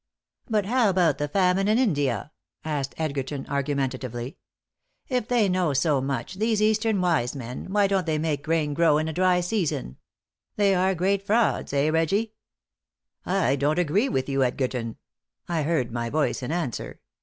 [0.49, 2.31] "But how about the famine in India?"
[2.65, 4.37] asked Edgerton, argumentatively.
[5.07, 8.97] "If they know so much, these Eastern wise men, why don't they make grain grow
[8.97, 9.97] in a dry season?
[10.55, 12.33] They are great frauds, eh, Reggie?"
[13.27, 14.97] "I don't agree with you, Edgerton,"
[15.47, 16.99] I heard my voice in answer.